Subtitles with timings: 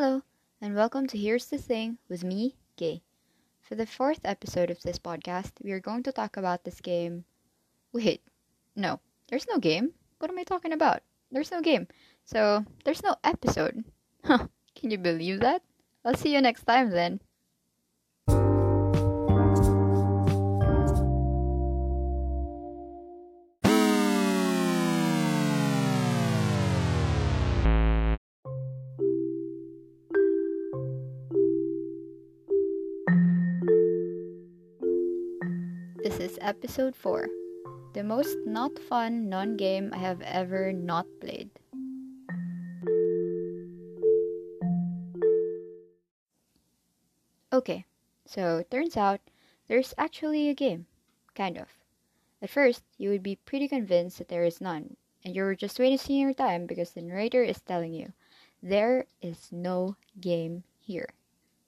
[0.00, 0.22] Hello,
[0.60, 3.02] and welcome to Here's the Thing with me, Gay.
[3.60, 7.24] For the fourth episode of this podcast, we are going to talk about this game.
[7.92, 8.22] Wait,
[8.76, 9.90] no, there's no game.
[10.20, 11.02] What am I talking about?
[11.32, 11.88] There's no game.
[12.24, 13.82] So, there's no episode.
[14.22, 14.46] Huh,
[14.76, 15.62] can you believe that?
[16.04, 17.20] I'll see you next time then.
[36.00, 37.26] This is episode 4
[37.92, 41.50] The most not fun non game I have ever not played.
[47.52, 47.84] Okay,
[48.24, 49.18] so turns out
[49.66, 50.86] there's actually a game.
[51.34, 51.66] Kind of.
[52.40, 54.94] At first, you would be pretty convinced that there is none,
[55.24, 58.12] and you're just wasting your time because the narrator is telling you
[58.62, 61.08] there is no game here.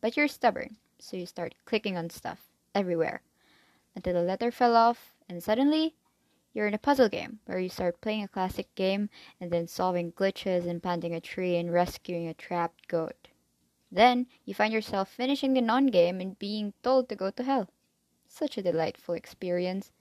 [0.00, 3.22] But you're stubborn, so you start clicking on stuff everywhere
[3.94, 5.94] until the letter fell off, and suddenly
[6.52, 9.08] you're in a puzzle game where you start playing a classic game
[9.40, 13.28] and then solving glitches and planting a tree and rescuing a trapped goat.
[13.92, 17.68] Then you find yourself finishing the non game and being told to go to hell.
[18.26, 19.92] Such a delightful experience,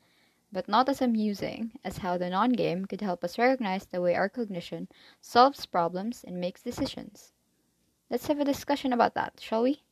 [0.51, 4.15] but not as amusing as how the non game could help us recognize the way
[4.15, 4.87] our cognition
[5.21, 7.33] solves problems and makes decisions.
[8.09, 9.83] Let's have a discussion about that, shall we?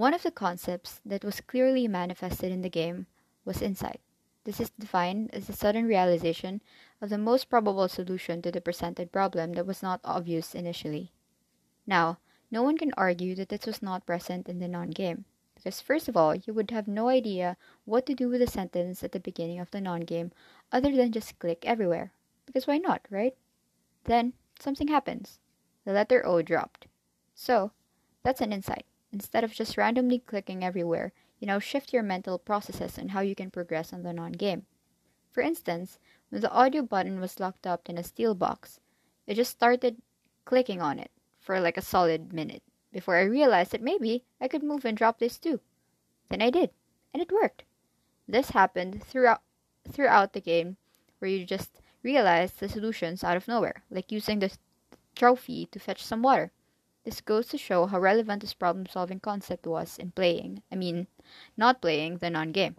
[0.00, 3.06] One of the concepts that was clearly manifested in the game
[3.44, 4.00] was insight.
[4.44, 6.62] This is defined as the sudden realization
[7.02, 11.12] of the most probable solution to the presented problem that was not obvious initially.
[11.86, 12.16] Now,
[12.50, 16.08] no one can argue that this was not present in the non game, because first
[16.08, 19.20] of all, you would have no idea what to do with a sentence at the
[19.20, 20.32] beginning of the non game
[20.72, 22.10] other than just click everywhere.
[22.46, 23.36] Because why not, right?
[24.04, 25.40] Then, something happens.
[25.84, 26.86] The letter O dropped.
[27.34, 27.72] So,
[28.22, 28.86] that's an insight.
[29.12, 33.34] Instead of just randomly clicking everywhere, you now shift your mental processes on how you
[33.34, 34.66] can progress on the non game.
[35.32, 35.98] For instance,
[36.28, 38.80] when the audio button was locked up in a steel box,
[39.28, 40.02] I just started
[40.44, 42.62] clicking on it for like a solid minute
[42.92, 45.60] before I realized that maybe I could move and drop this too.
[46.28, 46.70] Then I did,
[47.12, 47.64] and it worked.
[48.28, 49.42] This happened throughout
[49.90, 50.76] throughout the game
[51.18, 54.56] where you just realize the solutions out of nowhere, like using the
[55.14, 56.52] trophy to fetch some water.
[57.04, 61.06] This goes to show how relevant this problem solving concept was in playing, I mean,
[61.56, 62.76] not playing the non game.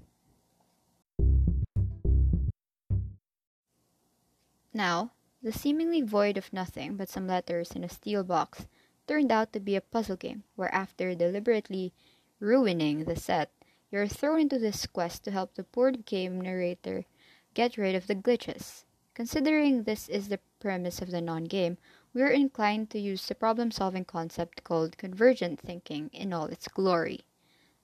[4.74, 5.12] Now,
[5.42, 8.68] the seemingly void of nothing but some letters in a steel box
[9.08, 11.92] turned out to be a puzzle game where, after deliberately
[12.40, 13.52] ruining the set,
[13.90, 17.06] you're thrown into this quest to help the board game narrator
[17.54, 18.86] get rid of the glitches.
[19.14, 21.78] Considering this is the premise of the non game,
[22.14, 26.68] we are inclined to use the problem solving concept called convergent thinking in all its
[26.70, 27.26] glory.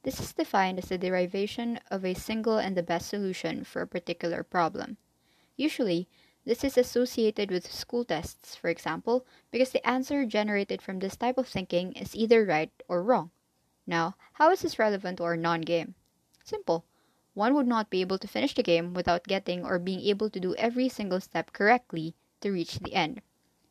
[0.03, 3.87] This is defined as the derivation of a single and the best solution for a
[3.87, 4.95] particular problem.
[5.57, 6.07] Usually,
[6.45, 11.37] this is associated with school tests, for example, because the answer generated from this type
[11.37, 13.31] of thinking is either right or wrong.
[13.85, 15.95] Now, how is this relevant to our non game?
[16.45, 16.85] Simple.
[17.37, 20.39] One would not be able to finish the game without getting or being able to
[20.39, 23.21] do every single step correctly to reach the end.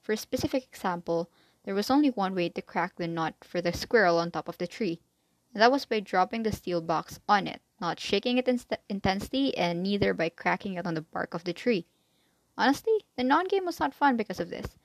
[0.00, 1.28] For a specific example,
[1.64, 4.56] there was only one way to crack the nut for the squirrel on top of
[4.58, 5.00] the tree,
[5.52, 8.46] and that was by dropping the steel box on it, not shaking it
[8.88, 11.88] intensely, and neither by cracking it on the bark of the tree.
[12.56, 14.78] Honestly, the non game was not fun because of this,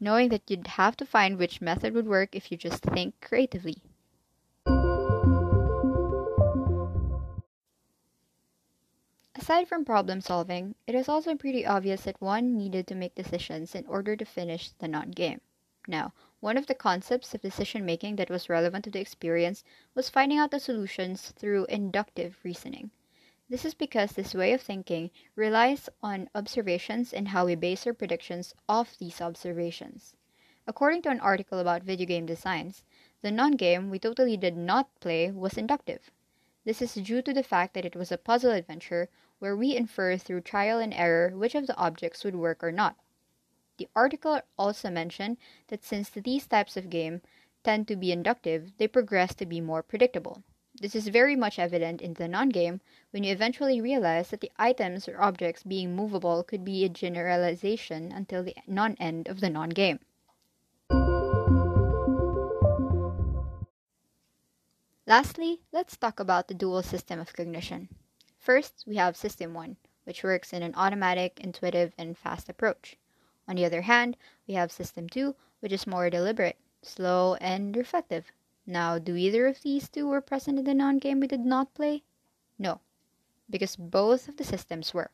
[0.00, 3.82] knowing that you'd have to find which method would work if you just think creatively.
[9.44, 13.74] Aside from problem solving, it is also pretty obvious that one needed to make decisions
[13.74, 15.42] in order to finish the non game.
[15.86, 19.62] Now, one of the concepts of decision making that was relevant to the experience
[19.94, 22.90] was finding out the solutions through inductive reasoning.
[23.50, 27.92] This is because this way of thinking relies on observations and how we base our
[27.92, 30.14] predictions off these observations.
[30.66, 32.82] According to an article about video game designs,
[33.20, 36.10] the non game we totally did not play was inductive.
[36.64, 39.10] This is due to the fact that it was a puzzle adventure
[39.44, 42.96] where we infer through trial and error which of the objects would work or not.
[43.76, 45.36] The article also mentioned
[45.68, 47.20] that since these types of game
[47.62, 50.42] tend to be inductive, they progress to be more predictable.
[50.80, 52.80] This is very much evident in the non game
[53.10, 58.12] when you eventually realize that the items or objects being movable could be a generalization
[58.12, 60.00] until the non end of the non game.
[65.06, 67.90] Lastly, let's talk about the dual system of cognition.
[68.44, 72.98] First, we have System 1, which works in an automatic, intuitive, and fast approach.
[73.48, 78.32] On the other hand, we have System 2, which is more deliberate, slow, and reflective.
[78.66, 81.72] Now, do either of these two were present in the non game we did not
[81.72, 82.02] play?
[82.58, 82.82] No,
[83.48, 85.10] because both of the systems were.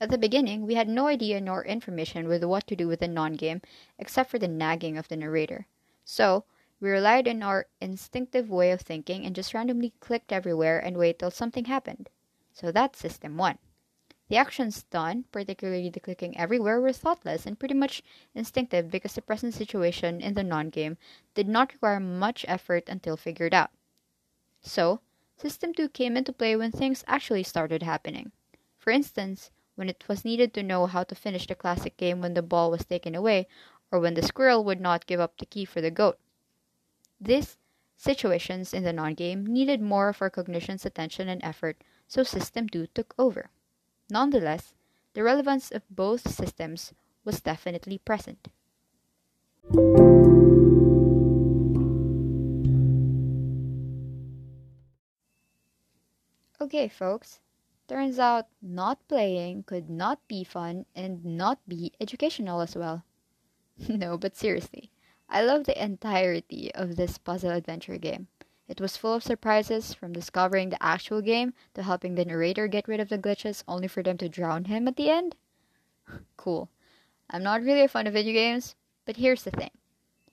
[0.00, 3.08] At the beginning, we had no idea nor information with what to do with the
[3.08, 3.62] non game
[3.98, 5.66] except for the nagging of the narrator.
[6.04, 6.44] So,
[6.78, 11.18] we relied on our instinctive way of thinking and just randomly clicked everywhere and wait
[11.18, 12.08] till something happened.
[12.52, 13.58] So that's system one.
[14.28, 18.02] The actions done, particularly the clicking everywhere, were thoughtless and pretty much
[18.34, 20.98] instinctive because the present situation in the non game
[21.34, 23.70] did not require much effort until figured out.
[24.60, 25.00] So,
[25.36, 28.30] System 2 came into play when things actually started happening.
[28.76, 32.34] For instance, when it was needed to know how to finish the classic game when
[32.34, 33.48] the ball was taken away,
[33.90, 36.18] or when the squirrel would not give up the key for the goat.
[37.18, 37.56] These
[37.96, 42.68] situations in the non game needed more of our cognition's attention and effort, so System
[42.68, 43.50] 2 took over.
[44.10, 44.74] Nonetheless,
[45.14, 46.92] the relevance of both systems
[47.24, 48.48] was definitely present.
[56.60, 57.38] Okay, folks.
[57.86, 63.04] Turns out not playing could not be fun and not be educational as well.
[63.88, 64.90] no, but seriously,
[65.28, 68.26] I love the entirety of this puzzle adventure game.
[68.70, 72.86] It was full of surprises, from discovering the actual game to helping the narrator get
[72.86, 75.34] rid of the glitches only for them to drown him at the end.
[76.36, 76.68] cool.
[77.28, 78.76] I'm not really a fan of video games,
[79.06, 79.72] but here's the thing.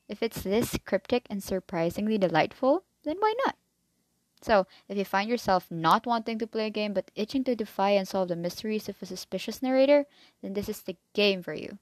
[0.07, 3.55] If it's this cryptic and surprisingly delightful, then why not?
[4.43, 7.89] So, if you find yourself not wanting to play a game but itching to defy
[7.89, 10.05] and solve the mysteries of a suspicious narrator,
[10.43, 11.79] then this is the game for you.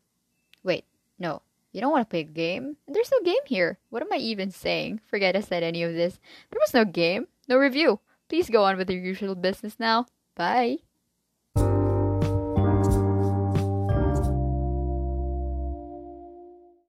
[0.64, 0.86] Wait,
[1.20, 1.42] no,
[1.76, 2.78] you don't want to play a game?
[2.88, 3.80] There's no game here.
[3.90, 5.02] What am I even saying?
[5.06, 6.22] Forget I said any of this.
[6.50, 8.00] There was no game, no review.
[8.30, 10.06] Please go on with your usual business now.
[10.36, 10.78] Bye.